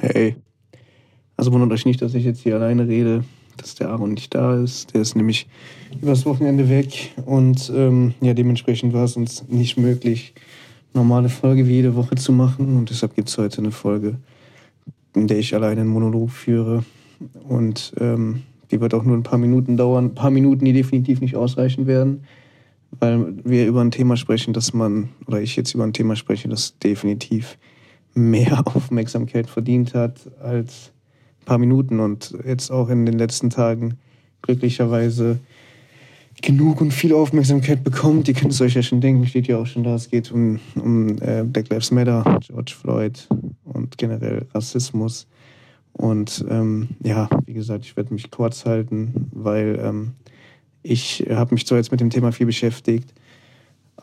[0.00, 0.36] Hey.
[1.36, 3.24] Also wundert euch nicht, dass ich jetzt hier alleine rede,
[3.56, 4.94] dass der Aaron nicht da ist.
[4.94, 5.46] Der ist nämlich
[6.00, 10.34] übers Wochenende weg und ähm, ja, dementsprechend war es uns nicht möglich,
[10.92, 14.16] normale Folge wie jede Woche zu machen und deshalb gibt es heute eine Folge,
[15.14, 16.84] in der ich alleine einen Monolog führe
[17.48, 21.20] und ähm, die wird auch nur ein paar Minuten dauern, ein paar Minuten, die definitiv
[21.20, 22.24] nicht ausreichen werden,
[22.98, 26.48] weil wir über ein Thema sprechen, dass man, oder ich jetzt über ein Thema spreche,
[26.48, 27.58] das definitiv
[28.14, 30.92] mehr Aufmerksamkeit verdient hat als
[31.40, 33.98] ein paar Minuten und jetzt auch in den letzten Tagen
[34.42, 35.38] glücklicherweise
[36.42, 38.28] genug und viel Aufmerksamkeit bekommt.
[38.28, 39.94] Ihr könnt es euch ja schon denken, steht ja auch schon da.
[39.94, 43.28] Es geht um, um äh, Black Lives Matter, George Floyd
[43.64, 45.26] und generell Rassismus.
[45.92, 50.12] Und ähm, ja, wie gesagt, ich werde mich kurz halten, weil ähm,
[50.82, 53.14] ich habe mich zwar jetzt mit dem Thema viel beschäftigt,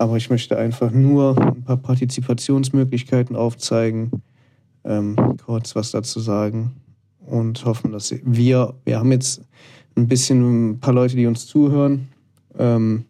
[0.00, 4.22] aber ich möchte einfach nur ein paar Partizipationsmöglichkeiten aufzeigen,
[4.82, 5.14] ähm,
[5.44, 6.72] kurz was dazu sagen
[7.26, 9.42] und hoffen, dass wir, wir haben jetzt
[9.96, 12.08] ein bisschen ein paar Leute, die uns zuhören,
[12.58, 13.04] ähm,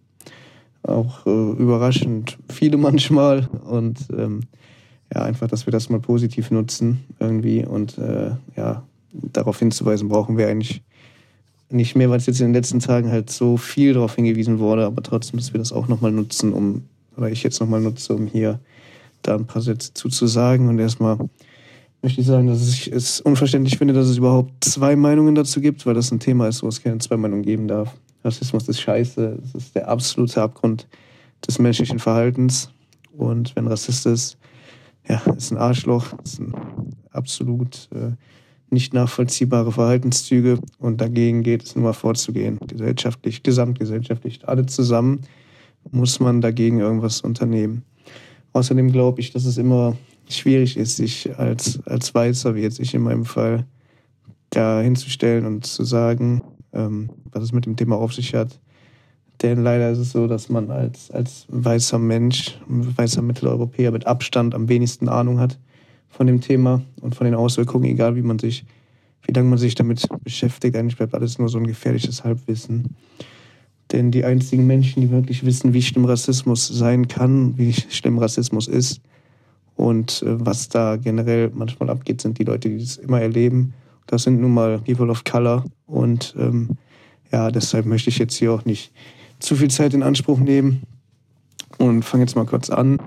[0.83, 4.41] auch äh, überraschend viele manchmal und ähm,
[5.15, 8.83] ja, einfach, dass wir das mal positiv nutzen irgendwie und äh, ja,
[9.13, 10.83] darauf hinzuweisen brauchen wir eigentlich
[11.71, 14.87] nicht mehr, weil es jetzt in den letzten Tagen halt so viel darauf hingewiesen wurde,
[14.87, 16.85] aber trotzdem, dass wir das auch nochmal nutzen, um,
[17.17, 18.61] oder ich jetzt nochmal nutze, um hier
[19.23, 21.19] da ein paar Sätze zuzusagen und erstmal
[22.03, 25.85] möchte ich sagen, dass ich es unverständlich finde, dass es überhaupt zwei Meinungen dazu gibt,
[25.87, 27.95] weil das ein Thema ist, wo es keine zwei Meinungen geben darf.
[28.25, 30.87] Rassismus ist scheiße, es ist der absolute Abgrund
[31.47, 32.71] des menschlichen Verhaltens.
[33.17, 34.39] Und wenn Rassist ist,
[35.09, 36.55] ja, ist ein Arschloch, ist ein
[37.13, 38.13] absolut äh,
[38.71, 40.59] nicht nachvollziehbare Verhaltenszüge.
[40.79, 42.59] Und dagegen geht es nur mal vorzugehen.
[42.67, 45.23] Gesellschaftlich, gesamtgesellschaftlich, alle zusammen
[45.91, 47.83] muss man dagegen irgendwas unternehmen.
[48.53, 49.97] Außerdem glaube ich, dass es immer
[50.29, 53.67] schwierig ist, sich als, als Weißer, wie jetzt ich in meinem Fall,
[54.51, 58.59] da hinzustellen und zu sagen, ähm, was es mit dem Thema auf sich hat.
[59.43, 64.55] Denn leider ist es so, dass man als, als weißer Mensch, weißer Mitteleuropäer mit Abstand
[64.55, 65.59] am wenigsten Ahnung hat
[66.11, 68.65] von dem Thema und von den Auswirkungen, egal wie man sich,
[69.23, 70.77] wie lange man sich damit beschäftigt.
[70.77, 72.97] Eigentlich bleibt alles nur so ein gefährliches Halbwissen.
[73.93, 78.69] Denn die einzigen Menschen, die wirklich wissen, wie schlimm Rassismus sein kann, wie schlimm Rassismus
[78.69, 79.01] ist
[79.77, 83.73] und äh, was da generell manchmal abgeht, sind die Leute, die das immer erleben
[84.11, 85.65] das sind nun mal People of Color.
[85.87, 86.77] Und ähm,
[87.31, 88.93] ja, deshalb möchte ich jetzt hier auch nicht
[89.39, 90.83] zu viel Zeit in Anspruch nehmen
[91.79, 92.99] und fange jetzt mal kurz an.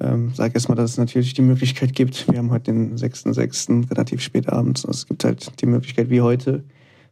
[0.00, 2.30] Ähm, sage erstmal, dass es natürlich die Möglichkeit gibt.
[2.30, 3.90] Wir haben heute den 6.6.
[3.90, 4.84] relativ spät abends.
[4.84, 6.64] Es gibt halt die Möglichkeit wie heute,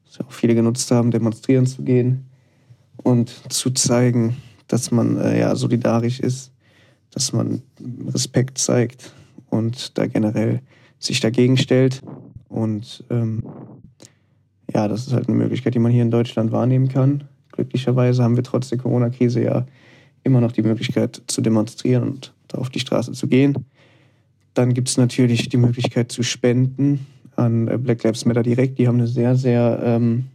[0.04, 2.26] was ja auch viele genutzt haben, demonstrieren zu gehen
[2.98, 4.36] und zu zeigen,
[4.68, 6.52] dass man äh, ja solidarisch ist,
[7.10, 7.62] dass man
[8.08, 9.12] Respekt zeigt
[9.48, 10.60] und da generell
[10.98, 12.02] sich dagegen stellt.
[12.48, 13.44] Und ähm,
[14.72, 17.24] ja, das ist halt eine Möglichkeit, die man hier in Deutschland wahrnehmen kann.
[17.52, 19.66] Glücklicherweise haben wir trotz der Corona-Krise ja
[20.24, 23.66] immer noch die Möglichkeit zu demonstrieren und da auf die Straße zu gehen.
[24.54, 27.06] Dann gibt es natürlich die Möglichkeit zu spenden
[27.36, 28.78] an äh, Black Lives Matter direkt.
[28.78, 30.26] Die haben eine sehr, sehr ähm,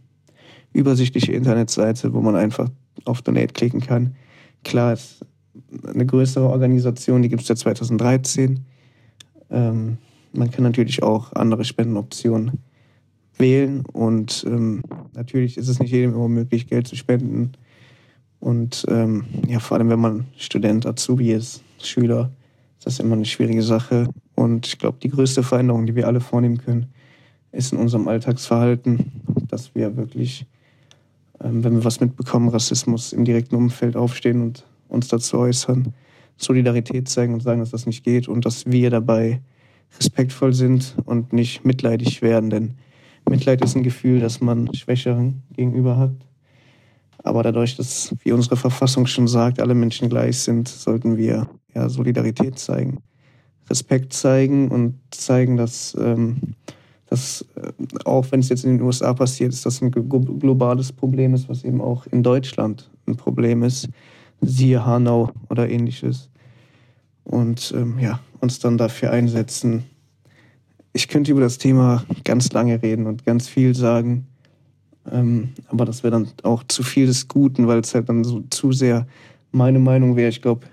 [0.72, 2.68] übersichtliche Internetseite, wo man einfach
[3.04, 4.14] auf Donate klicken kann.
[4.62, 5.24] Klar, ist
[5.86, 8.60] eine größere Organisation, die gibt es seit 2013.
[9.50, 9.98] Ähm,
[10.32, 12.58] man kann natürlich auch andere Spendenoptionen
[13.38, 14.82] wählen und ähm,
[15.14, 17.52] natürlich ist es nicht jedem immer möglich, Geld zu spenden.
[18.40, 22.30] Und ähm, ja, vor allem, wenn man Student, Azubi ist, Schüler,
[22.78, 24.08] ist das immer eine schwierige Sache.
[24.34, 26.86] Und ich glaube, die größte Veränderung, die wir alle vornehmen können,
[27.52, 29.12] ist in unserem Alltagsverhalten,
[29.48, 30.46] dass wir wirklich,
[31.42, 35.92] ähm, wenn wir was mitbekommen, Rassismus im direkten Umfeld aufstehen und uns dazu äußern,
[36.38, 39.42] Solidarität zeigen und sagen, dass das nicht geht und dass wir dabei
[39.98, 42.48] respektvoll sind und nicht mitleidig werden.
[42.48, 42.74] Denn
[43.28, 46.12] Mitleid ist ein Gefühl, das man Schwächeren gegenüber hat.
[47.22, 51.88] Aber dadurch, dass, wie unsere Verfassung schon sagt, alle Menschen gleich sind, sollten wir ja,
[51.88, 53.02] Solidarität zeigen,
[53.68, 56.54] Respekt zeigen und zeigen, dass, ähm,
[57.06, 57.72] dass äh,
[58.04, 61.64] auch wenn es jetzt in den USA passiert ist, das ein globales Problem ist, was
[61.64, 63.88] eben auch in Deutschland ein Problem ist,
[64.40, 66.30] siehe Hanau oder ähnliches.
[67.24, 69.84] Und ähm, ja, uns dann dafür einsetzen.
[70.92, 74.26] Ich könnte über das Thema ganz lange reden und ganz viel sagen,
[75.10, 78.42] ähm, aber das wäre dann auch zu viel des Guten, weil es halt dann so
[78.50, 79.06] zu sehr
[79.52, 80.28] meine Meinung wäre.
[80.28, 80.66] Ich glaube,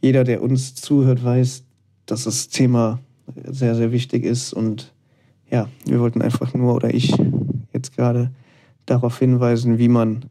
[0.00, 1.64] jeder, der uns zuhört, weiß,
[2.06, 3.00] dass das Thema
[3.44, 4.92] sehr, sehr wichtig ist und
[5.50, 7.14] ja, wir wollten einfach nur, oder ich
[7.72, 8.30] jetzt gerade
[8.86, 10.24] darauf hinweisen, wie man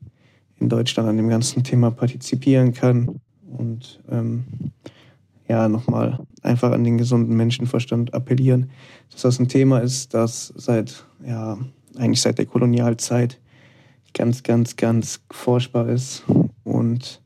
[0.59, 4.45] in Deutschland an dem ganzen Thema partizipieren kann und ähm,
[5.47, 8.69] ja nochmal einfach an den gesunden Menschenverstand appellieren,
[9.11, 11.57] dass das ein Thema ist, das seit, ja,
[11.99, 13.39] eigentlich seit der Kolonialzeit
[14.13, 16.23] ganz, ganz, ganz forschbar ist
[16.63, 17.21] und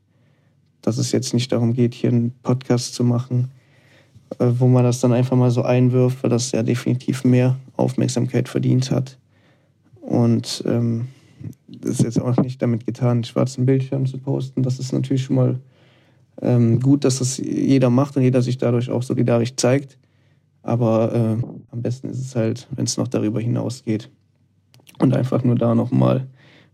[0.82, 3.50] dass es jetzt nicht darum geht, hier einen Podcast zu machen,
[4.38, 8.48] äh, wo man das dann einfach mal so einwirft, weil das ja definitiv mehr Aufmerksamkeit
[8.48, 9.18] verdient hat.
[10.00, 11.08] Und ähm,
[11.68, 14.62] das ist jetzt auch nicht damit getan, schwarzen Bildschirm zu posten.
[14.62, 15.60] Das ist natürlich schon mal
[16.40, 19.98] ähm, gut, dass das jeder macht und jeder sich dadurch auch solidarisch zeigt.
[20.62, 24.10] Aber äh, am besten ist es halt, wenn es noch darüber hinausgeht.
[25.02, 26.28] Und einfach nur da nochmal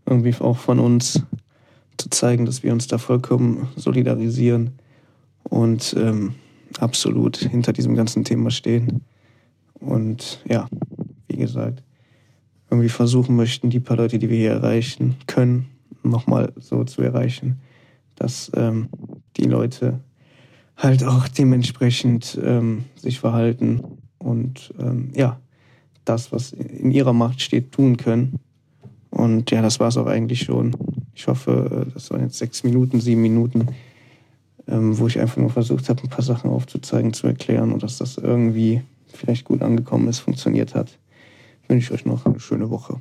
[0.05, 1.23] irgendwie auch von uns
[1.97, 4.71] zu zeigen, dass wir uns da vollkommen solidarisieren
[5.43, 6.35] und ähm,
[6.79, 9.01] absolut hinter diesem ganzen Thema stehen.
[9.79, 10.67] Und ja,
[11.27, 11.81] wie gesagt,
[12.69, 15.65] irgendwie versuchen möchten, die paar Leute, die wir hier erreichen können,
[16.03, 17.59] nochmal so zu erreichen,
[18.15, 18.89] dass ähm,
[19.37, 20.01] die Leute
[20.77, 23.81] halt auch dementsprechend ähm, sich verhalten
[24.19, 25.39] und ähm, ja,
[26.05, 28.39] das, was in ihrer Macht steht, tun können.
[29.09, 30.75] Und ja, das war es auch eigentlich schon.
[31.13, 33.67] Ich hoffe, das waren jetzt sechs Minuten, sieben Minuten,
[34.67, 37.97] ähm, wo ich einfach nur versucht habe, ein paar Sachen aufzuzeigen, zu erklären und dass
[37.97, 40.97] das irgendwie vielleicht gut angekommen ist, funktioniert hat.
[41.67, 42.99] Wünsche ich euch noch eine schöne Woche.